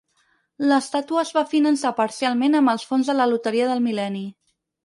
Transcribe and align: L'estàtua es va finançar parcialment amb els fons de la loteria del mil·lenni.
L'estàtua 0.71 1.19
es 1.25 1.33
va 1.35 1.43
finançar 1.51 1.93
parcialment 2.01 2.61
amb 2.61 2.75
els 2.75 2.89
fons 2.93 3.13
de 3.13 3.19
la 3.21 3.31
loteria 3.35 3.73
del 3.75 3.89
mil·lenni. 3.91 4.27